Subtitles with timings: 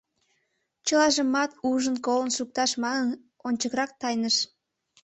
[0.85, 3.09] Чылажымат ужын-колын шукташ манын,
[3.47, 4.35] ончыкрак тайныш.